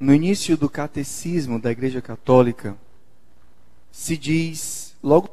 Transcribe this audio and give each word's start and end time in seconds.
no 0.00 0.14
início 0.14 0.56
do 0.56 0.70
catecismo 0.70 1.60
da 1.60 1.70
Igreja 1.70 2.00
Católica, 2.00 2.74
se 3.92 4.16
diz, 4.16 4.96
logo 5.02 5.28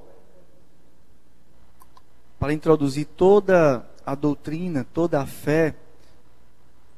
para 2.38 2.52
introduzir 2.52 3.06
toda 3.06 3.90
a 4.06 4.14
doutrina, 4.14 4.86
toda 4.94 5.22
a 5.22 5.26
fé, 5.26 5.74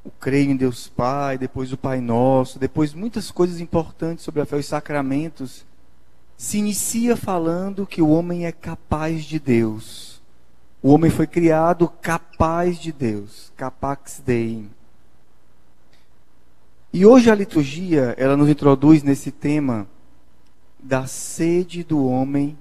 o 0.02 0.10
creio 0.10 0.50
em 0.50 0.56
Deus 0.56 0.88
Pai, 0.88 1.38
depois 1.38 1.72
o 1.72 1.76
Pai 1.76 2.00
Nosso, 2.00 2.58
depois 2.58 2.92
muitas 2.92 3.30
coisas 3.30 3.60
importantes 3.60 4.24
sobre 4.24 4.40
a 4.40 4.46
fé, 4.46 4.56
os 4.56 4.66
sacramentos, 4.66 5.64
se 6.36 6.58
inicia 6.58 7.16
falando 7.16 7.86
que 7.86 8.02
o 8.02 8.08
homem 8.08 8.46
é 8.46 8.52
capaz 8.52 9.24
de 9.24 9.38
Deus. 9.38 10.20
O 10.82 10.90
homem 10.90 11.10
foi 11.10 11.26
criado 11.26 11.86
capaz 11.86 12.78
de 12.78 12.90
Deus, 12.90 13.52
capax 13.56 14.22
Dei. 14.24 14.68
E 16.92 17.06
hoje 17.06 17.30
a 17.30 17.34
liturgia, 17.34 18.14
ela 18.18 18.36
nos 18.36 18.48
introduz 18.48 19.04
nesse 19.04 19.30
tema 19.30 19.86
da 20.76 21.06
sede 21.06 21.84
do 21.84 22.04
homem, 22.04 22.58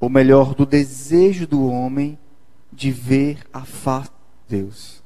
ou 0.00 0.08
melhor, 0.08 0.52
do 0.54 0.66
desejo 0.66 1.46
do 1.46 1.64
homem 1.64 2.18
de 2.72 2.90
ver 2.90 3.38
a 3.52 3.64
face 3.64 4.10
de 4.48 4.56
Deus, 4.56 5.02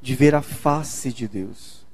de 0.00 0.14
ver 0.14 0.36
a 0.36 0.42
face 0.42 1.12
de 1.12 1.26
Deus. 1.26 1.84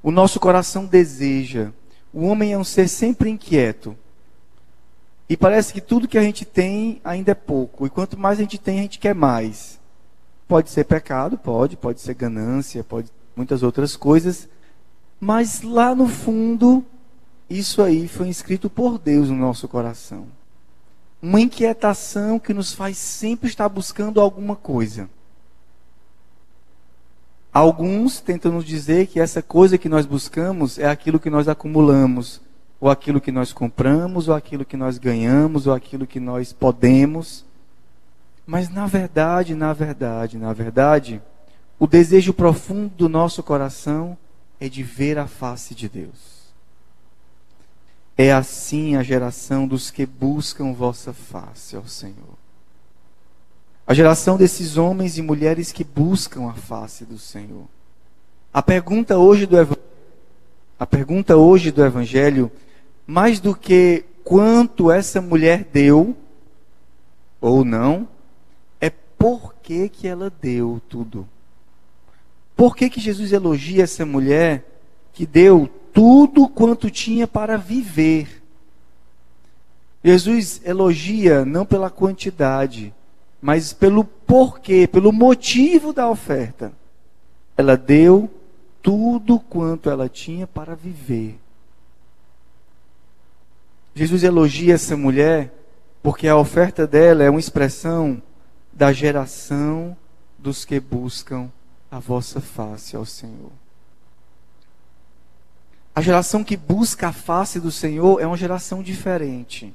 O 0.00 0.12
nosso 0.12 0.38
coração 0.38 0.86
deseja. 0.86 1.72
O 2.12 2.24
homem 2.24 2.52
é 2.52 2.58
um 2.58 2.64
ser 2.64 2.88
sempre 2.88 3.30
inquieto. 3.30 3.96
E 5.28 5.36
parece 5.36 5.72
que 5.72 5.80
tudo 5.80 6.08
que 6.08 6.18
a 6.18 6.22
gente 6.22 6.44
tem 6.44 7.00
ainda 7.04 7.32
é 7.32 7.34
pouco. 7.34 7.84
E 7.86 7.90
quanto 7.90 8.18
mais 8.18 8.38
a 8.38 8.42
gente 8.42 8.58
tem, 8.58 8.78
a 8.78 8.82
gente 8.82 8.98
quer 8.98 9.14
mais. 9.14 9.80
Pode 10.46 10.70
ser 10.70 10.84
pecado, 10.84 11.36
pode, 11.36 11.76
pode 11.76 12.00
ser 12.00 12.14
ganância, 12.14 12.82
pode 12.82 13.10
muitas 13.40 13.62
outras 13.62 13.96
coisas, 13.96 14.46
mas 15.18 15.62
lá 15.62 15.94
no 15.94 16.06
fundo, 16.06 16.84
isso 17.48 17.80
aí 17.82 18.06
foi 18.06 18.28
inscrito 18.28 18.68
por 18.68 18.98
Deus 18.98 19.30
no 19.30 19.36
nosso 19.36 19.66
coração. 19.66 20.26
Uma 21.22 21.40
inquietação 21.40 22.38
que 22.38 22.52
nos 22.52 22.74
faz 22.74 22.98
sempre 22.98 23.48
estar 23.48 23.66
buscando 23.70 24.20
alguma 24.20 24.54
coisa. 24.54 25.08
Alguns 27.50 28.20
tentam 28.20 28.52
nos 28.52 28.64
dizer 28.66 29.06
que 29.06 29.18
essa 29.18 29.40
coisa 29.40 29.78
que 29.78 29.88
nós 29.88 30.04
buscamos 30.04 30.78
é 30.78 30.86
aquilo 30.86 31.18
que 31.18 31.30
nós 31.30 31.48
acumulamos, 31.48 32.42
ou 32.78 32.90
aquilo 32.90 33.22
que 33.22 33.32
nós 33.32 33.54
compramos, 33.54 34.28
ou 34.28 34.34
aquilo 34.34 34.66
que 34.66 34.76
nós 34.76 34.98
ganhamos, 34.98 35.66
ou 35.66 35.72
aquilo 35.72 36.06
que 36.06 36.20
nós 36.20 36.52
podemos. 36.52 37.44
Mas 38.46 38.68
na 38.68 38.86
verdade, 38.86 39.54
na 39.54 39.72
verdade, 39.72 40.36
na 40.36 40.52
verdade, 40.52 41.22
o 41.80 41.86
desejo 41.86 42.34
profundo 42.34 42.90
do 42.90 43.08
nosso 43.08 43.42
coração 43.42 44.16
é 44.60 44.68
de 44.68 44.82
ver 44.82 45.18
a 45.18 45.26
face 45.26 45.74
de 45.74 45.88
Deus. 45.88 46.52
É 48.18 48.30
assim 48.30 48.96
a 48.96 49.02
geração 49.02 49.66
dos 49.66 49.90
que 49.90 50.04
buscam 50.04 50.74
vossa 50.74 51.14
face, 51.14 51.78
ó 51.78 51.82
Senhor. 51.84 52.36
A 53.86 53.94
geração 53.94 54.36
desses 54.36 54.76
homens 54.76 55.16
e 55.16 55.22
mulheres 55.22 55.72
que 55.72 55.82
buscam 55.82 56.50
a 56.50 56.52
face 56.52 57.06
do 57.06 57.18
Senhor. 57.18 57.66
A 58.52 58.60
pergunta 58.60 59.16
hoje 59.16 59.46
do 59.46 59.56
evangelho, 59.56 59.88
a 60.78 60.86
pergunta 60.86 61.38
hoje 61.38 61.70
do 61.72 61.82
evangelho, 61.82 62.52
mais 63.06 63.40
do 63.40 63.54
que 63.54 64.04
quanto 64.22 64.90
essa 64.90 65.18
mulher 65.22 65.64
deu 65.64 66.14
ou 67.40 67.64
não, 67.64 68.06
é 68.78 68.90
por 68.90 69.54
que 69.62 69.88
que 69.88 70.06
ela 70.06 70.28
deu 70.28 70.78
tudo. 70.86 71.26
Por 72.60 72.76
que, 72.76 72.90
que 72.90 73.00
Jesus 73.00 73.32
elogia 73.32 73.84
essa 73.84 74.04
mulher 74.04 74.66
que 75.14 75.24
deu 75.24 75.66
tudo 75.94 76.46
quanto 76.46 76.90
tinha 76.90 77.26
para 77.26 77.56
viver? 77.56 78.42
Jesus 80.04 80.60
elogia 80.62 81.42
não 81.46 81.64
pela 81.64 81.88
quantidade, 81.88 82.92
mas 83.40 83.72
pelo 83.72 84.04
porquê, 84.04 84.86
pelo 84.86 85.10
motivo 85.10 85.94
da 85.94 86.06
oferta. 86.06 86.70
Ela 87.56 87.78
deu 87.78 88.28
tudo 88.82 89.40
quanto 89.40 89.88
ela 89.88 90.06
tinha 90.06 90.46
para 90.46 90.74
viver. 90.74 91.40
Jesus 93.94 94.22
elogia 94.22 94.74
essa 94.74 94.98
mulher 94.98 95.50
porque 96.02 96.28
a 96.28 96.36
oferta 96.36 96.86
dela 96.86 97.24
é 97.24 97.30
uma 97.30 97.40
expressão 97.40 98.22
da 98.70 98.92
geração 98.92 99.96
dos 100.38 100.66
que 100.66 100.78
buscam 100.78 101.50
a 101.90 101.98
vossa 101.98 102.40
face 102.40 102.94
ao 102.94 103.04
Senhor. 103.04 103.50
A 105.94 106.00
geração 106.00 106.44
que 106.44 106.56
busca 106.56 107.08
a 107.08 107.12
face 107.12 107.58
do 107.58 107.70
Senhor 107.70 108.20
é 108.20 108.26
uma 108.26 108.36
geração 108.36 108.82
diferente. 108.82 109.74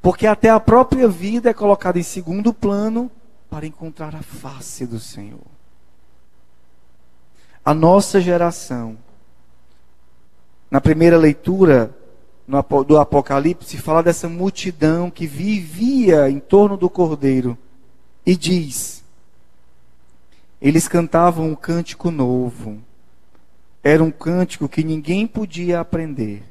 Porque 0.00 0.26
até 0.26 0.50
a 0.50 0.58
própria 0.58 1.06
vida 1.06 1.50
é 1.50 1.54
colocada 1.54 1.98
em 1.98 2.02
segundo 2.02 2.52
plano 2.52 3.10
para 3.48 3.66
encontrar 3.66 4.14
a 4.16 4.22
face 4.22 4.86
do 4.86 4.98
Senhor. 4.98 5.46
A 7.64 7.72
nossa 7.72 8.20
geração, 8.20 8.98
na 10.68 10.80
primeira 10.80 11.16
leitura 11.16 11.94
do 12.86 12.98
Apocalipse, 12.98 13.78
fala 13.78 14.02
dessa 14.02 14.28
multidão 14.28 15.08
que 15.08 15.28
vivia 15.28 16.28
em 16.28 16.40
torno 16.40 16.76
do 16.76 16.90
Cordeiro 16.90 17.56
e 18.26 18.34
diz: 18.34 18.91
eles 20.62 20.86
cantavam 20.86 21.48
um 21.48 21.56
cântico 21.56 22.08
novo. 22.12 22.78
Era 23.82 24.02
um 24.02 24.12
cântico 24.12 24.68
que 24.68 24.84
ninguém 24.84 25.26
podia 25.26 25.80
aprender. 25.80 26.44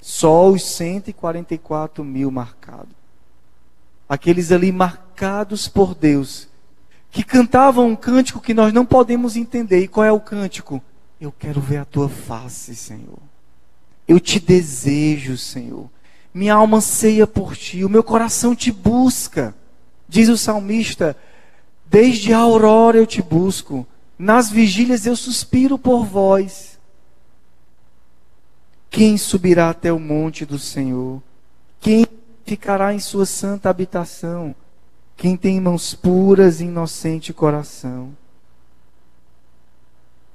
Só 0.00 0.50
os 0.50 0.64
144 0.64 2.02
mil 2.02 2.32
marcados. 2.32 2.96
Aqueles 4.08 4.50
ali 4.50 4.72
marcados 4.72 5.68
por 5.68 5.94
Deus, 5.94 6.48
que 7.12 7.22
cantavam 7.22 7.88
um 7.88 7.96
cântico 7.96 8.40
que 8.40 8.52
nós 8.52 8.72
não 8.72 8.84
podemos 8.84 9.36
entender. 9.36 9.80
E 9.80 9.88
qual 9.88 10.04
é 10.04 10.10
o 10.10 10.20
cântico? 10.20 10.82
Eu 11.20 11.30
quero 11.30 11.60
ver 11.60 11.78
a 11.78 11.84
tua 11.84 12.08
face, 12.08 12.74
Senhor. 12.74 13.18
Eu 14.06 14.18
te 14.18 14.40
desejo, 14.40 15.38
Senhor. 15.38 15.88
Minha 16.34 16.54
alma 16.54 16.78
anseia 16.78 17.26
por 17.26 17.56
ti, 17.56 17.84
o 17.84 17.88
meu 17.88 18.02
coração 18.02 18.54
te 18.54 18.72
busca. 18.72 19.54
Diz 20.08 20.28
o 20.28 20.36
salmista: 20.36 21.16
Desde 21.88 22.32
a 22.32 22.38
aurora 22.38 22.98
eu 22.98 23.06
te 23.06 23.22
busco, 23.22 23.86
nas 24.18 24.50
vigílias 24.50 25.06
eu 25.06 25.16
suspiro 25.16 25.78
por 25.78 26.04
vós. 26.04 26.78
Quem 28.90 29.16
subirá 29.16 29.70
até 29.70 29.92
o 29.92 29.98
monte 29.98 30.44
do 30.44 30.58
Senhor? 30.58 31.22
Quem 31.80 32.06
ficará 32.44 32.94
em 32.94 32.98
sua 32.98 33.26
santa 33.26 33.68
habitação? 33.68 34.54
Quem 35.16 35.36
tem 35.36 35.60
mãos 35.60 35.94
puras 35.94 36.60
e 36.60 36.64
inocente 36.64 37.32
coração? 37.32 38.10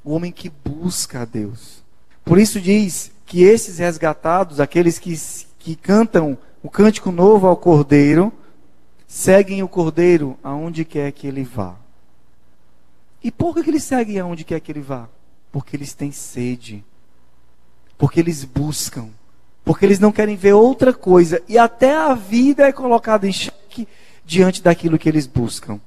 O 0.03 0.13
homem 0.13 0.31
que 0.31 0.49
busca 0.49 1.21
a 1.21 1.25
Deus. 1.25 1.83
Por 2.23 2.39
isso 2.39 2.59
diz 2.59 3.11
que 3.25 3.43
esses 3.43 3.77
resgatados, 3.77 4.59
aqueles 4.59 4.97
que, 4.99 5.19
que 5.59 5.75
cantam 5.75 6.37
o 6.63 6.69
cântico 6.69 7.11
novo 7.11 7.47
ao 7.47 7.57
Cordeiro, 7.57 8.31
seguem 9.11 9.61
o 9.61 9.67
cordeiro 9.67 10.39
aonde 10.41 10.85
quer 10.85 11.11
que 11.11 11.27
ele 11.27 11.43
vá. 11.43 11.75
E 13.21 13.29
por 13.29 13.53
que 13.53 13.69
eles 13.69 13.83
seguem 13.83 14.17
aonde 14.17 14.45
quer 14.45 14.61
que 14.61 14.71
ele 14.71 14.79
vá? 14.79 15.09
Porque 15.51 15.75
eles 15.75 15.93
têm 15.93 16.13
sede. 16.13 16.81
Porque 17.97 18.21
eles 18.21 18.45
buscam. 18.45 19.09
Porque 19.65 19.85
eles 19.85 19.99
não 19.99 20.13
querem 20.13 20.37
ver 20.37 20.53
outra 20.53 20.93
coisa. 20.93 21.43
E 21.49 21.57
até 21.57 21.93
a 21.93 22.13
vida 22.13 22.65
é 22.65 22.71
colocada 22.71 23.27
em 23.27 23.33
xeque 23.33 23.85
diante 24.25 24.63
daquilo 24.63 24.97
que 24.97 25.09
eles 25.09 25.27
buscam. 25.27 25.77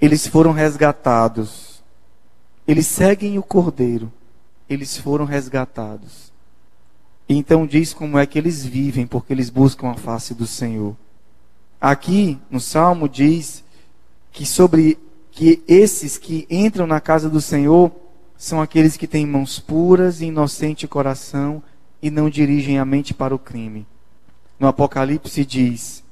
Eles 0.00 0.28
foram 0.28 0.52
resgatados. 0.52 1.82
Eles 2.68 2.86
seguem 2.86 3.36
o 3.36 3.42
cordeiro. 3.42 4.12
Eles 4.70 4.96
foram 4.96 5.24
resgatados. 5.24 6.32
E 7.28 7.36
então 7.36 7.66
diz 7.66 7.92
como 7.92 8.16
é 8.16 8.24
que 8.26 8.38
eles 8.38 8.64
vivem, 8.64 9.08
porque 9.08 9.32
eles 9.32 9.50
buscam 9.50 9.90
a 9.90 9.94
face 9.96 10.34
do 10.34 10.46
Senhor. 10.46 10.94
Aqui 11.84 12.40
no 12.50 12.60
Salmo 12.60 13.06
diz 13.06 13.62
que 14.32 14.46
sobre 14.46 14.98
que 15.30 15.62
esses 15.68 16.16
que 16.16 16.46
entram 16.48 16.86
na 16.86 16.98
casa 16.98 17.28
do 17.28 17.42
Senhor 17.42 17.92
são 18.38 18.58
aqueles 18.58 18.96
que 18.96 19.06
têm 19.06 19.26
mãos 19.26 19.58
puras 19.58 20.22
e 20.22 20.24
inocente 20.24 20.88
coração 20.88 21.62
e 22.00 22.10
não 22.10 22.30
dirigem 22.30 22.78
a 22.78 22.86
mente 22.86 23.12
para 23.12 23.34
o 23.34 23.38
crime. 23.38 23.86
No 24.58 24.66
Apocalipse 24.66 25.44
diz: 25.44 26.02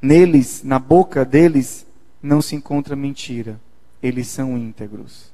Neles, 0.00 0.62
na 0.62 0.78
boca 0.78 1.24
deles, 1.24 1.84
não 2.22 2.40
se 2.40 2.54
encontra 2.54 2.94
mentira. 2.94 3.60
Eles 4.00 4.28
são 4.28 4.56
íntegros. 4.56 5.32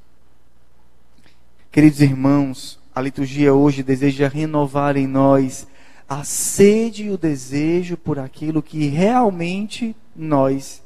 Queridos 1.70 2.00
irmãos, 2.00 2.80
a 2.94 3.02
liturgia 3.02 3.52
hoje 3.52 3.82
deseja 3.82 4.28
renovar 4.28 4.96
em 4.96 5.06
nós 5.06 5.66
a 6.08 6.24
sede 6.24 7.04
e 7.04 7.10
o 7.10 7.18
desejo 7.18 7.96
por 7.96 8.18
aquilo 8.18 8.62
que 8.62 8.86
realmente 8.86 9.96
nós 10.14 10.82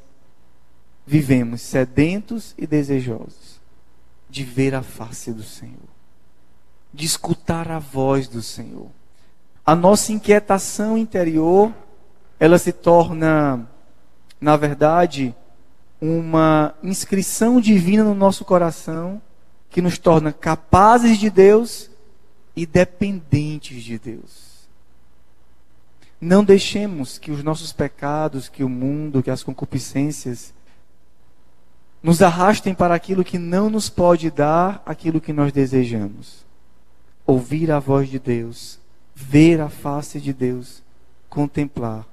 vivemos, 1.05 1.61
sedentos 1.61 2.53
e 2.57 2.65
desejosos. 2.65 3.59
de 4.29 4.43
ver 4.43 4.75
a 4.75 4.83
face 4.83 5.33
do 5.33 5.41
Senhor, 5.41 5.89
de 6.93 7.05
escutar 7.05 7.71
a 7.71 7.79
voz 7.79 8.27
do 8.27 8.43
Senhor. 8.43 8.87
A 9.65 9.75
nossa 9.75 10.11
inquietação 10.11 10.95
interior, 10.97 11.73
ela 12.39 12.59
se 12.59 12.71
torna, 12.71 13.67
na 14.39 14.55
verdade, 14.55 15.35
uma 15.99 16.75
inscrição 16.83 17.59
divina 17.59 18.03
no 18.03 18.13
nosso 18.13 18.45
coração 18.45 19.19
que 19.69 19.81
nos 19.81 19.97
torna 19.97 20.31
capazes 20.31 21.17
de 21.17 21.29
Deus 21.29 21.89
e 22.55 22.65
dependentes 22.65 23.83
de 23.83 23.97
Deus. 23.97 24.48
Não 26.21 26.43
deixemos 26.43 27.17
que 27.17 27.31
os 27.31 27.43
nossos 27.43 27.71
pecados, 27.71 28.49
que 28.49 28.63
o 28.63 28.69
mundo, 28.69 29.23
que 29.23 29.31
as 29.31 29.41
concupiscências 29.41 30.53
nos 32.03 32.21
arrastem 32.21 32.73
para 32.73 32.93
aquilo 32.93 33.23
que 33.23 33.37
não 33.37 33.69
nos 33.69 33.89
pode 33.89 34.29
dar 34.29 34.81
aquilo 34.85 35.21
que 35.21 35.31
nós 35.31 35.51
desejamos. 35.53 36.45
Ouvir 37.25 37.71
a 37.71 37.79
voz 37.79 38.09
de 38.09 38.19
Deus, 38.19 38.79
ver 39.15 39.61
a 39.61 39.69
face 39.69 40.19
de 40.19 40.33
Deus, 40.33 40.83
contemplar, 41.29 42.05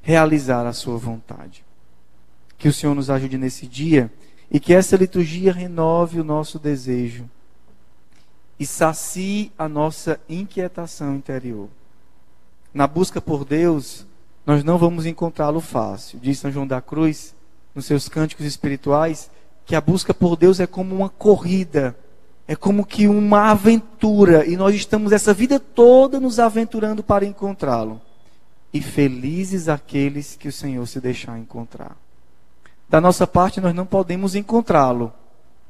realizar 0.00 0.66
a 0.66 0.72
sua 0.72 0.96
vontade. 0.96 1.64
Que 2.56 2.68
o 2.68 2.72
Senhor 2.72 2.94
nos 2.94 3.10
ajude 3.10 3.36
nesse 3.36 3.66
dia 3.66 4.10
e 4.50 4.58
que 4.58 4.72
essa 4.72 4.96
liturgia 4.96 5.52
renove 5.52 6.18
o 6.18 6.24
nosso 6.24 6.58
desejo 6.58 7.28
e 8.58 8.66
sacie 8.66 9.52
a 9.58 9.68
nossa 9.68 10.20
inquietação 10.28 11.14
interior 11.14 11.68
na 12.72 12.86
busca 12.86 13.20
por 13.20 13.44
Deus, 13.44 14.06
nós 14.46 14.64
não 14.64 14.78
vamos 14.78 15.06
encontrá-lo 15.06 15.60
fácil. 15.60 16.18
Diz 16.20 16.38
São 16.38 16.50
João 16.50 16.66
da 16.66 16.80
Cruz, 16.80 17.34
nos 17.74 17.86
seus 17.86 18.08
cânticos 18.08 18.46
espirituais, 18.46 19.30
que 19.64 19.76
a 19.76 19.80
busca 19.80 20.12
por 20.12 20.36
Deus 20.36 20.60
é 20.60 20.66
como 20.66 20.94
uma 20.94 21.08
corrida, 21.08 21.96
é 22.48 22.56
como 22.56 22.84
que 22.84 23.06
uma 23.06 23.50
aventura, 23.50 24.44
e 24.46 24.56
nós 24.56 24.74
estamos 24.74 25.12
essa 25.12 25.32
vida 25.32 25.60
toda 25.60 26.18
nos 26.18 26.38
aventurando 26.38 27.02
para 27.02 27.24
encontrá-lo. 27.24 28.00
E 28.72 28.80
felizes 28.80 29.68
aqueles 29.68 30.36
que 30.36 30.48
o 30.48 30.52
Senhor 30.52 30.86
se 30.86 31.00
deixar 31.00 31.38
encontrar. 31.38 31.96
Da 32.88 33.00
nossa 33.00 33.26
parte, 33.26 33.60
nós 33.60 33.74
não 33.74 33.86
podemos 33.86 34.34
encontrá-lo. 34.34 35.12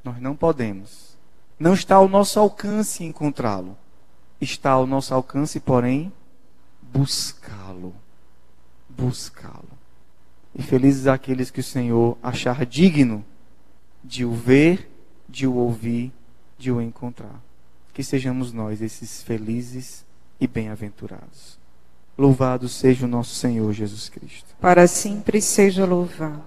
Nós 0.02 0.18
não 0.20 0.34
podemos. 0.34 1.16
Não 1.58 1.74
está 1.74 1.96
ao 1.96 2.08
nosso 2.08 2.40
alcance 2.40 3.04
encontrá-lo. 3.04 3.76
Está 4.40 4.70
ao 4.70 4.86
nosso 4.86 5.12
alcance, 5.12 5.60
porém, 5.60 6.10
buscá-lo. 6.92 7.94
Buscá-lo. 8.88 9.78
E 10.54 10.62
felizes 10.62 11.06
aqueles 11.06 11.50
que 11.50 11.60
o 11.60 11.64
Senhor 11.64 12.18
achar 12.22 12.66
digno 12.66 13.24
de 14.02 14.24
o 14.24 14.32
ver, 14.32 14.90
de 15.28 15.46
o 15.46 15.54
ouvir, 15.54 16.12
de 16.58 16.72
o 16.72 16.80
encontrar. 16.80 17.40
Que 17.94 18.02
sejamos 18.02 18.52
nós 18.52 18.82
esses 18.82 19.22
felizes 19.22 20.04
e 20.40 20.46
bem-aventurados. 20.46 21.58
Louvado 22.16 22.68
seja 22.68 23.06
o 23.06 23.08
nosso 23.08 23.34
Senhor 23.34 23.72
Jesus 23.72 24.08
Cristo. 24.08 24.54
Para 24.60 24.86
sempre 24.86 25.40
seja 25.40 25.84
louvado. 25.84 26.42